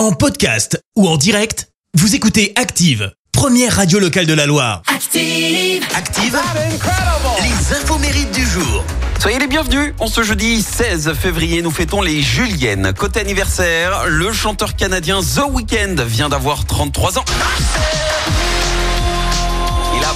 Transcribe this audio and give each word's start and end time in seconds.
En 0.00 0.12
podcast 0.12 0.82
ou 0.96 1.06
en 1.06 1.18
direct, 1.18 1.68
vous 1.92 2.14
écoutez 2.14 2.54
Active, 2.56 3.12
première 3.32 3.76
radio 3.76 3.98
locale 3.98 4.24
de 4.24 4.32
la 4.32 4.46
Loire. 4.46 4.80
Active. 4.86 5.84
Active, 5.94 6.38
les 7.42 7.76
infos 7.76 7.98
mérites 7.98 8.32
du 8.32 8.46
jour. 8.46 8.82
Soyez 9.20 9.38
les 9.38 9.46
bienvenus. 9.46 9.92
En 9.98 10.06
ce 10.06 10.22
jeudi 10.22 10.62
16 10.62 11.12
février, 11.12 11.60
nous 11.60 11.70
fêtons 11.70 12.00
les 12.00 12.22
Juliennes. 12.22 12.94
Côté 12.94 13.20
anniversaire, 13.20 14.06
le 14.06 14.32
chanteur 14.32 14.74
canadien 14.74 15.20
The 15.20 15.42
Weeknd 15.50 15.96
vient 16.06 16.30
d'avoir 16.30 16.64
33 16.64 17.18
ans. 17.18 17.24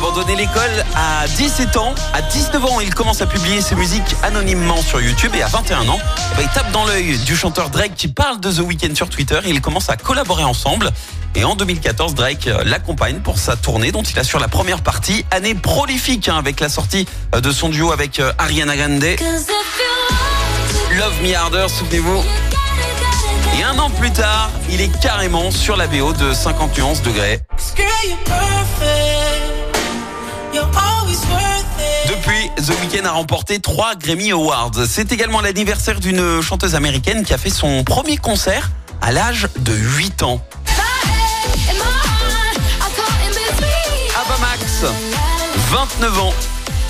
Abandonné 0.05 0.37
l'école 0.37 0.85
à 0.95 1.27
17 1.27 1.79
ans. 1.79 1.95
À 2.13 2.21
19 2.21 2.65
ans, 2.67 2.81
il 2.81 2.95
commence 2.95 3.23
à 3.23 3.27
publier 3.27 3.63
ses 3.63 3.75
musiques 3.75 4.15
anonymement 4.23 4.83
sur 4.83 5.01
YouTube. 5.01 5.33
Et 5.35 5.43
à 5.43 5.47
21 5.47 5.89
ans, 5.89 5.99
eh 5.99 6.37
ben, 6.37 6.43
il 6.43 6.49
tape 6.51 6.71
dans 6.73 6.85
l'œil 6.85 7.17
du 7.21 7.35
chanteur 7.35 7.71
Drake 7.71 7.95
qui 7.95 8.09
parle 8.09 8.39
de 8.39 8.53
The 8.53 8.59
Weeknd 8.59 8.95
sur 8.95 9.09
Twitter. 9.09 9.41
Et 9.47 9.51
ils 9.51 9.63
commencent 9.63 9.89
à 9.89 9.97
collaborer 9.97 10.45
ensemble. 10.45 10.91
Et 11.35 11.45
en 11.45 11.57
2014, 11.57 12.15
Drake 12.15 12.49
euh, 12.49 12.63
l'accompagne 12.65 13.21
pour 13.21 13.39
sa 13.39 13.57
tournée 13.57 13.93
dont 13.93 14.03
il 14.03 14.19
assure 14.19 14.41
la 14.41 14.49
première 14.49 14.83
partie. 14.83 15.25
Année 15.31 15.55
prolifique 15.55 16.29
hein, 16.29 16.37
avec 16.37 16.61
la 16.61 16.69
sortie 16.69 17.09
euh, 17.35 17.41
de 17.41 17.51
son 17.51 17.71
duo 17.71 17.91
avec 17.91 18.21
euh, 18.21 18.31
Ariana 18.37 18.77
Grande. 18.77 19.05
Love 20.99 21.23
Me 21.23 21.35
Harder, 21.35 21.67
souvenez-vous. 21.69 22.23
Et 23.59 23.63
un 23.63 23.79
an 23.79 23.89
plus 23.89 24.11
tard, 24.11 24.51
il 24.69 24.83
est 24.83 25.01
carrément 25.01 25.51
sur 25.51 25.77
la 25.79 25.87
BO 25.87 26.13
de 26.13 26.35
50 26.35 26.77
nuances 26.77 27.03
degrés. 27.03 27.41
A 33.03 33.11
remporté 33.11 33.59
trois 33.59 33.97
Grammy 33.97 34.31
Awards. 34.31 34.71
C'est 34.89 35.11
également 35.11 35.41
l'anniversaire 35.41 35.99
d'une 35.99 36.41
chanteuse 36.41 36.77
américaine 36.77 37.25
qui 37.25 37.35
a 37.35 37.39
fait 37.39 37.51
son 37.51 37.83
premier 37.83 38.17
concert 38.17 38.71
à 39.03 39.11
l'âge 39.11 39.49
de 39.59 39.73
8 39.75 40.23
ans. 40.23 40.41
Ava 44.15 44.39
Max, 44.39 44.85
29 45.71 46.19
ans. 46.21 46.35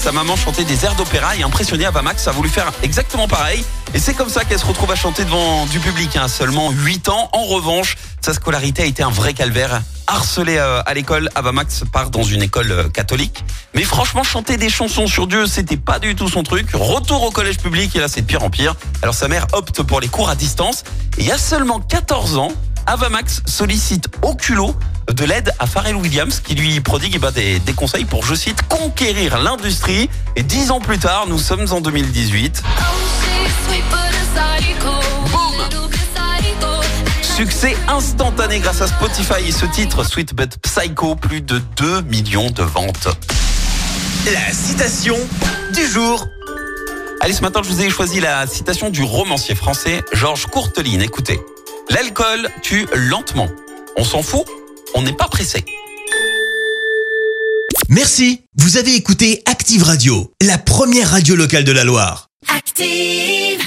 Sa 0.04 0.12
maman 0.12 0.36
chantait 0.36 0.64
des 0.64 0.84
airs 0.84 0.96
d'opéra 0.96 1.34
et 1.34 1.42
impressionné 1.44 1.86
Ava 1.86 2.02
Max 2.02 2.28
a 2.28 2.30
voulu 2.30 2.50
faire 2.50 2.70
exactement 2.82 3.26
pareil. 3.26 3.64
Et 3.94 3.98
c'est 3.98 4.12
comme 4.12 4.28
ça 4.28 4.44
qu'elle 4.44 4.58
se 4.58 4.66
retrouve 4.66 4.90
à 4.90 4.96
chanter 4.96 5.24
devant 5.24 5.64
du 5.64 5.80
public 5.80 6.14
à 6.16 6.28
seulement 6.28 6.70
8 6.72 7.08
ans. 7.08 7.30
En 7.32 7.44
revanche, 7.44 7.96
sa 8.20 8.34
scolarité 8.34 8.82
a 8.82 8.84
été 8.84 9.02
un 9.02 9.08
vrai 9.08 9.32
calvaire. 9.32 9.80
Harcelée 10.06 10.58
euh, 10.58 10.82
à 10.84 10.92
l'école, 10.92 11.30
Ava 11.34 11.52
Max 11.52 11.84
part 11.90 12.10
dans 12.10 12.22
une 12.22 12.42
école 12.42 12.70
euh, 12.70 12.88
catholique. 12.90 13.44
Mais 13.74 13.82
franchement, 13.84 14.22
chanter 14.22 14.58
des 14.58 14.68
chansons 14.68 15.06
sur 15.06 15.26
Dieu, 15.26 15.46
c'était 15.46 15.78
pas 15.78 15.98
du 15.98 16.14
tout 16.14 16.28
son 16.28 16.42
truc. 16.42 16.68
Retour 16.74 17.22
au 17.22 17.30
collège 17.30 17.56
public 17.56 17.96
et 17.96 17.98
là, 17.98 18.08
c'est 18.08 18.20
de 18.20 18.26
pire 18.26 18.44
en 18.44 18.50
pire. 18.50 18.74
Alors 19.00 19.14
sa 19.14 19.28
mère 19.28 19.46
opte 19.52 19.82
pour 19.82 20.00
les 20.00 20.08
cours 20.08 20.28
à 20.28 20.34
distance. 20.34 20.84
Et 21.16 21.22
il 21.22 21.26
y 21.26 21.32
a 21.32 21.38
seulement 21.38 21.80
14 21.80 22.36
ans, 22.36 22.52
Ava 22.86 23.08
Max 23.08 23.42
sollicite 23.46 24.08
au 24.22 24.34
culot 24.34 24.74
de 25.12 25.24
l'aide 25.24 25.52
à 25.58 25.66
Pharrell 25.66 25.96
Williams 25.96 26.40
qui 26.40 26.54
lui 26.54 26.80
prodigue 26.80 27.14
eh 27.16 27.18
ben, 27.18 27.30
des, 27.30 27.58
des 27.58 27.72
conseils 27.72 28.04
pour, 28.04 28.24
je 28.24 28.34
cite, 28.34 28.66
conquérir 28.68 29.38
l'industrie. 29.38 30.08
Et 30.36 30.42
dix 30.42 30.70
ans 30.70 30.80
plus 30.80 30.98
tard, 30.98 31.26
nous 31.28 31.38
sommes 31.38 31.66
en 31.72 31.80
2018. 31.80 32.62
Succès 37.36 37.76
instantané 37.88 38.60
grâce 38.60 38.80
à 38.80 38.86
Spotify 38.86 39.48
et 39.48 39.52
ce 39.52 39.66
titre, 39.66 40.04
Sweet 40.04 40.34
But 40.34 40.56
Psycho, 40.62 41.16
plus 41.16 41.40
de 41.40 41.58
2 41.76 42.02
millions 42.02 42.50
de 42.50 42.62
ventes. 42.62 43.08
La 44.32 44.52
citation 44.52 45.16
du 45.74 45.84
jour. 45.86 46.28
Allez, 47.20 47.32
ce 47.32 47.42
matin, 47.42 47.60
je 47.64 47.68
vous 47.68 47.82
ai 47.82 47.90
choisi 47.90 48.20
la 48.20 48.46
citation 48.46 48.88
du 48.88 49.02
romancier 49.02 49.54
français 49.54 50.04
Georges 50.12 50.46
Courteline. 50.46 51.02
Écoutez, 51.02 51.40
l'alcool 51.90 52.48
tue 52.62 52.86
lentement. 52.94 53.48
On 53.96 54.04
s'en 54.04 54.22
fout, 54.22 54.44
on 54.94 55.02
n'est 55.02 55.12
pas 55.12 55.28
pressé. 55.28 55.64
Merci, 57.88 58.42
vous 58.56 58.76
avez 58.76 58.94
écouté 58.94 59.42
Active 59.46 59.82
Radio, 59.82 60.32
la 60.40 60.58
première 60.58 61.10
radio 61.10 61.36
locale 61.36 61.64
de 61.64 61.72
la 61.72 61.84
Loire. 61.84 62.28
Active. 62.48 63.63